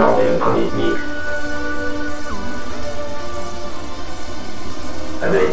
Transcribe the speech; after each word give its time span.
D'électronique 0.00 0.72
mix. 0.76 1.00
Avec. 5.22 5.50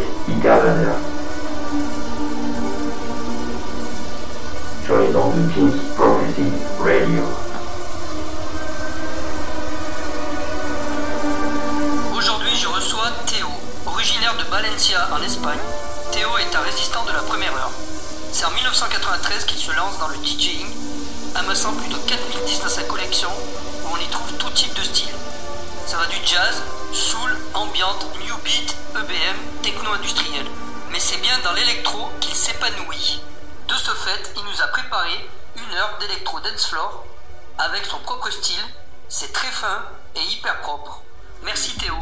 Sur 4.85 4.99
les 4.99 5.15
ondes 5.17 5.51
de 5.53 5.69
Prophecy 5.97 6.53
Radio. 6.79 7.23
Aujourd'hui, 12.15 12.55
je 12.55 12.67
reçois 12.69 13.11
Théo, 13.25 13.47
originaire 13.85 14.33
de 14.37 14.49
Valencia 14.49 15.09
en 15.11 15.21
Espagne. 15.23 15.59
Théo 16.13 16.29
est 16.37 16.55
un 16.55 16.61
résistant 16.61 17.03
de 17.03 17.11
la 17.11 17.19
première 17.23 17.51
heure. 17.51 17.71
C'est 18.31 18.45
en 18.45 18.51
1993 18.51 19.43
qu'il 19.43 19.57
se 19.57 19.75
lance 19.75 19.99
dans 19.99 20.07
le 20.07 20.15
DJing, 20.23 20.67
amassant 21.37 21.73
plus 21.73 21.89
de 21.89 21.97
4000 21.97 22.45
disques 22.45 22.63
dans 22.63 22.69
sa 22.69 22.83
collection 22.83 23.29
où 23.29 23.87
on 23.93 23.97
y 23.97 24.07
trouve 24.07 24.31
tout 24.33 24.49
type 24.51 24.73
de 24.73 24.83
style. 24.83 25.13
Ça 25.85 25.97
va 25.97 26.05
du 26.07 26.17
jazz, 26.25 26.63
soul, 26.91 27.37
ambiante, 27.53 28.07
new 28.19 28.35
beat, 28.43 28.75
EBM, 28.95 29.61
techno-industriel. 29.61 30.45
Mais 30.91 30.99
c'est 30.99 31.21
bien 31.21 31.37
dans 31.43 31.53
l'électro 31.53 32.09
qu'il 32.19 32.33
s'épanouit. 32.33 33.21
De 33.67 33.73
ce 33.75 33.91
fait, 33.91 34.33
il 34.35 34.43
nous 34.43 34.61
a 34.61 34.67
préparé 34.67 35.29
une 35.55 35.77
heure 35.77 35.97
d'électro 35.99 36.39
dance 36.39 36.67
floor 36.67 37.05
avec 37.57 37.85
son 37.85 37.99
propre 37.99 38.29
style. 38.31 38.63
C'est 39.07 39.31
très 39.31 39.51
fin 39.51 39.83
et 40.15 40.23
hyper 40.33 40.59
propre. 40.61 41.01
Merci 41.43 41.75
Théo. 41.77 41.95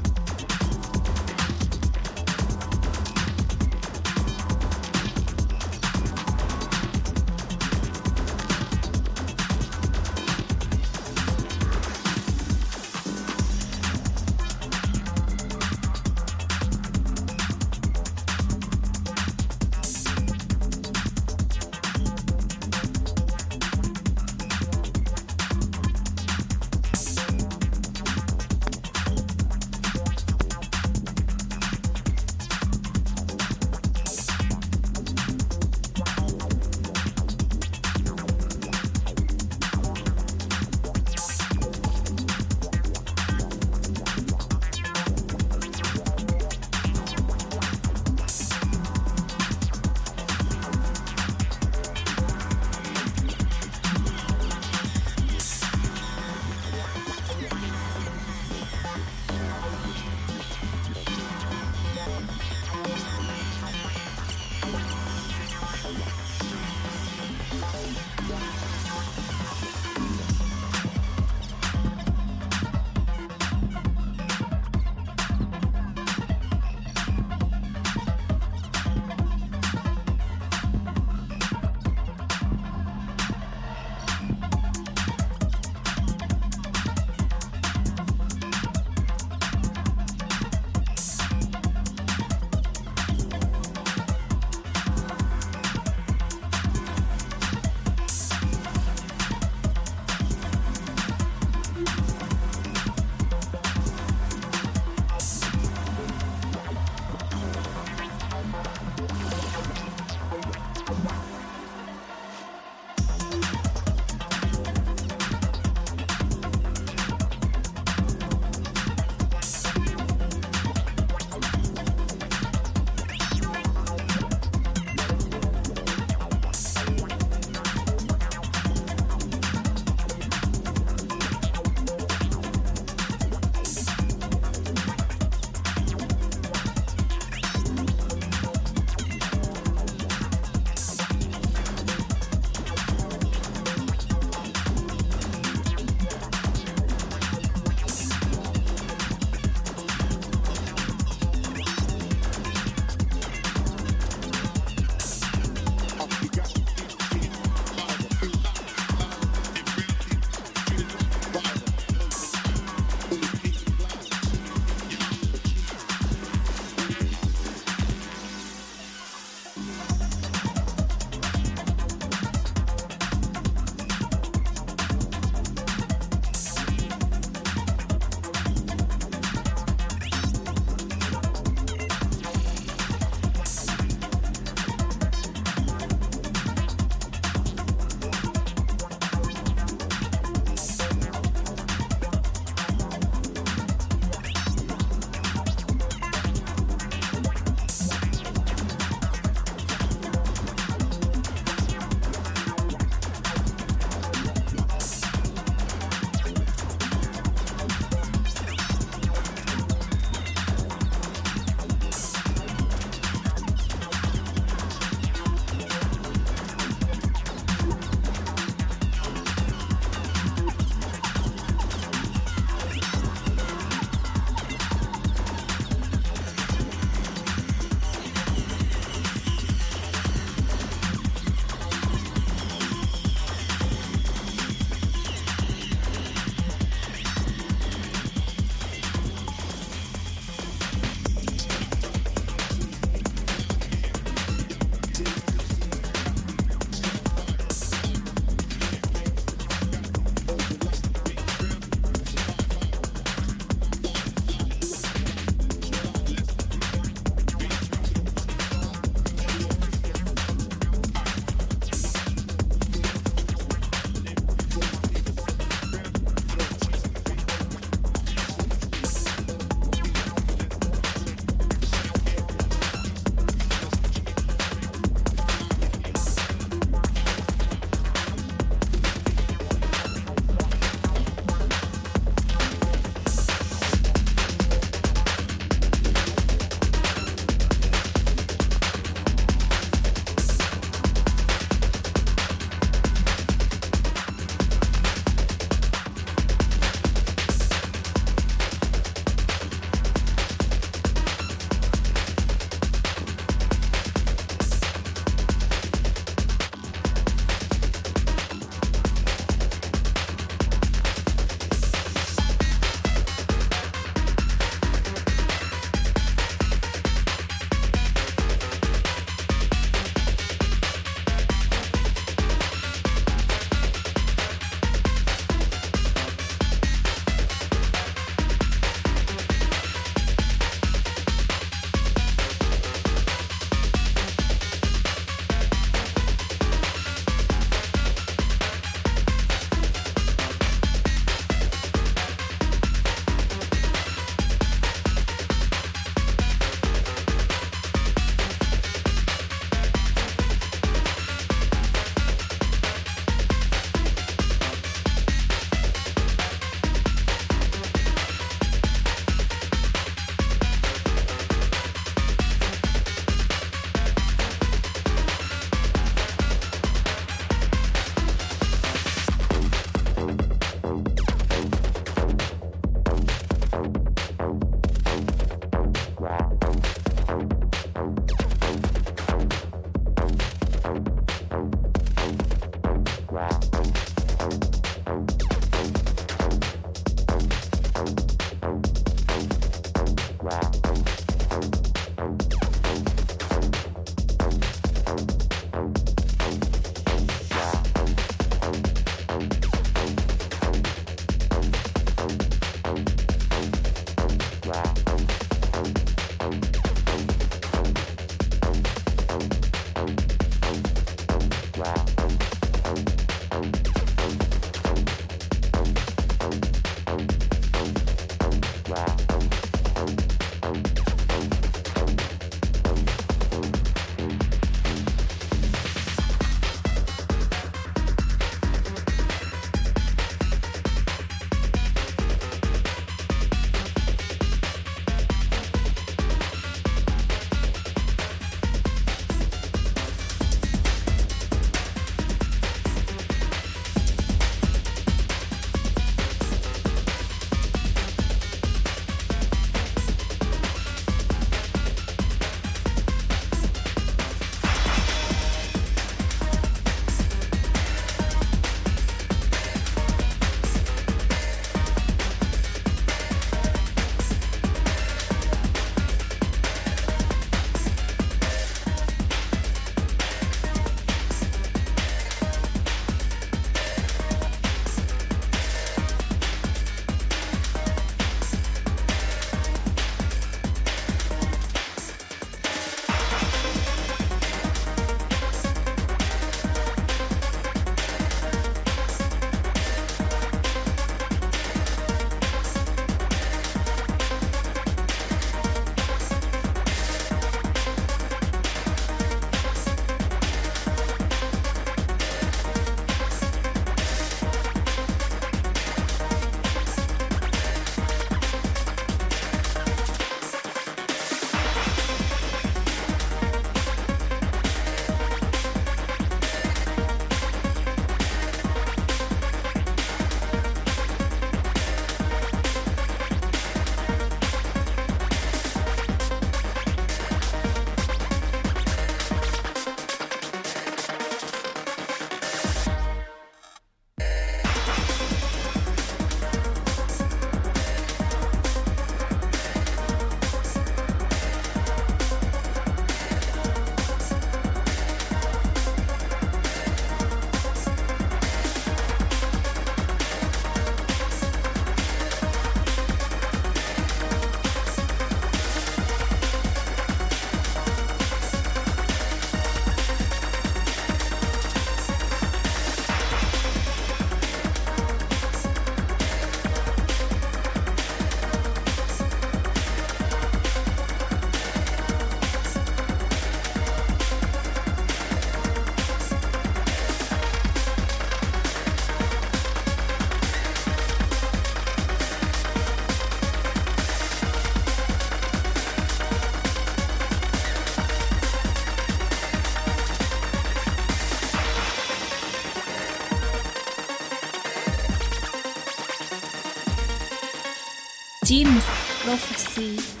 Jim's 598.31 598.63
Prophecy. 599.03 600.00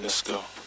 Let's 0.00 0.22
go. 0.22 0.61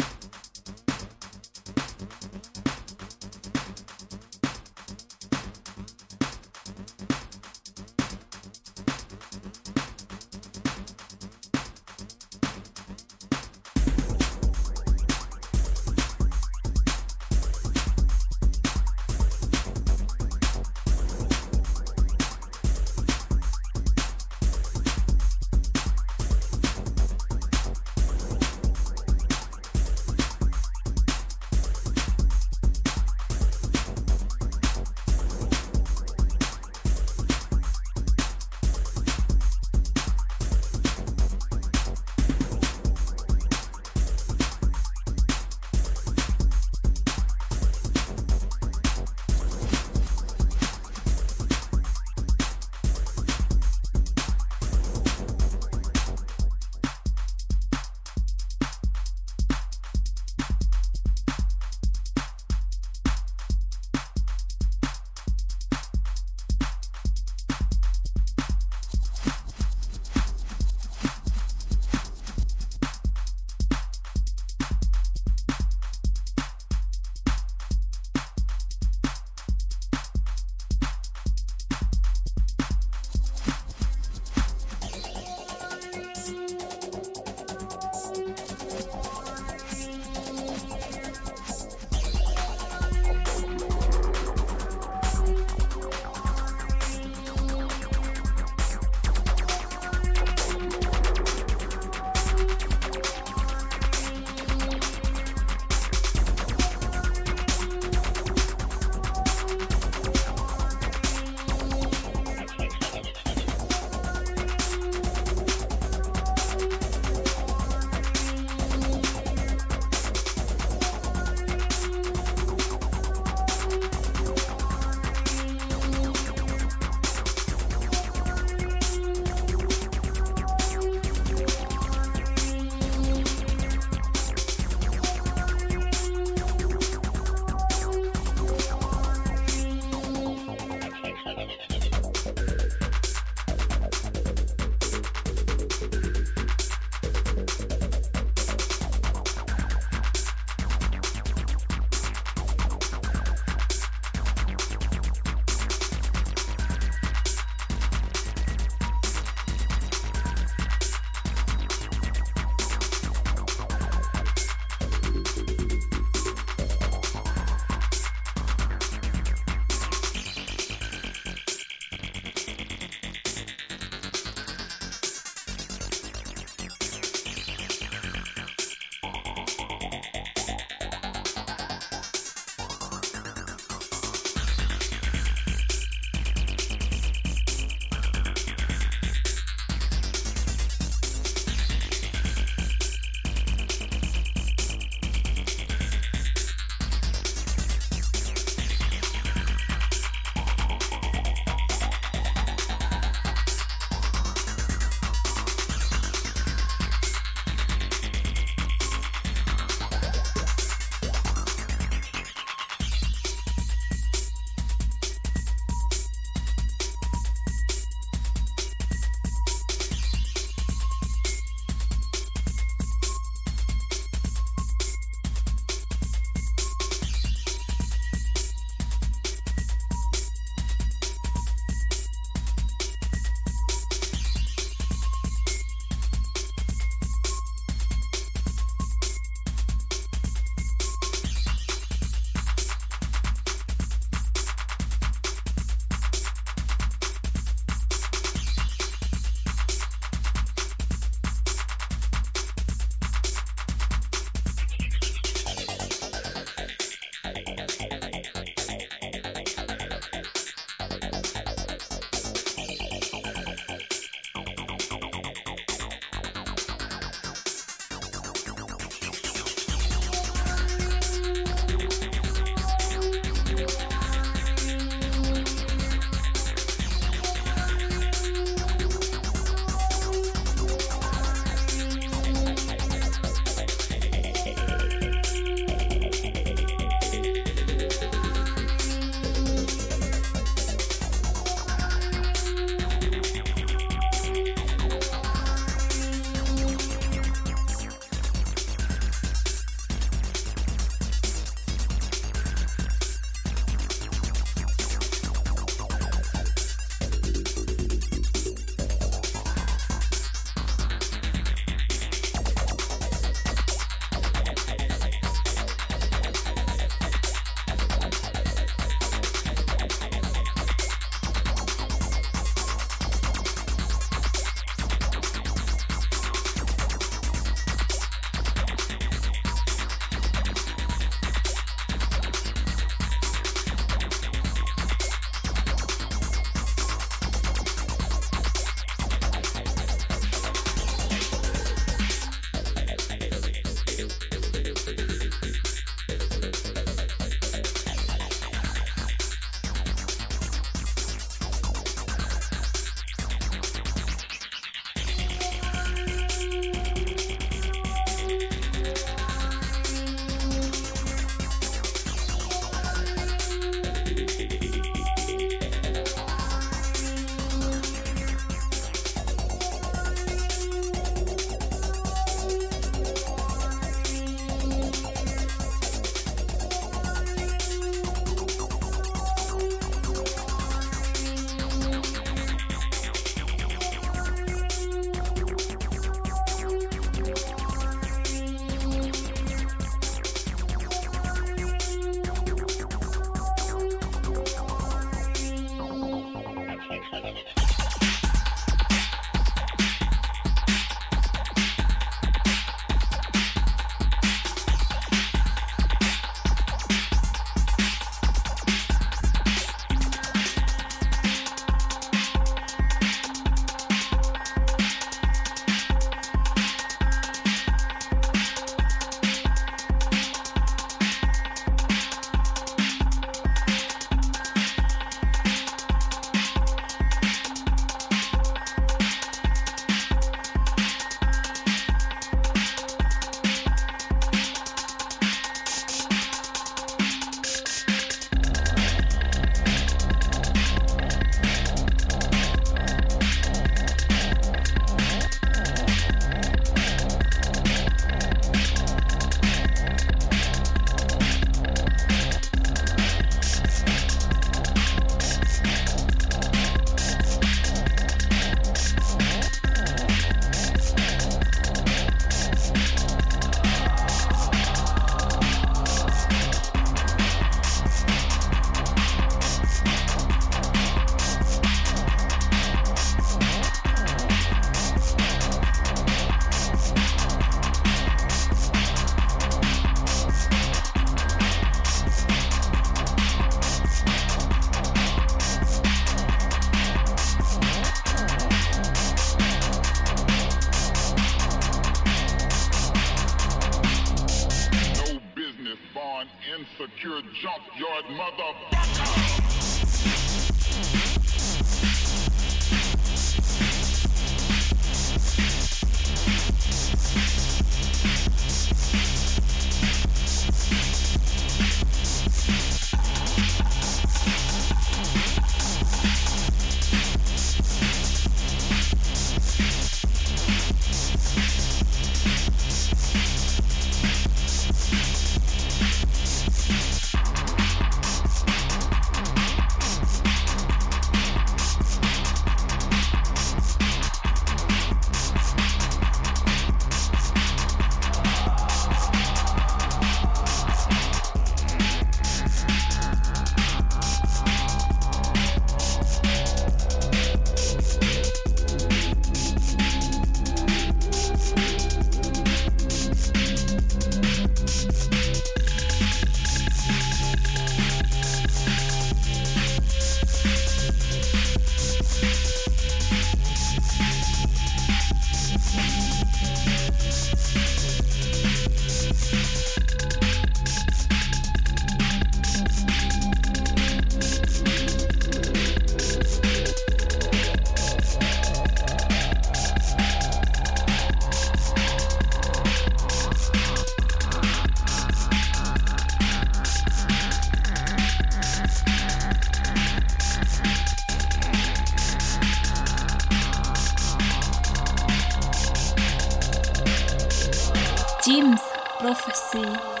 Prophecy. 599.11 600.00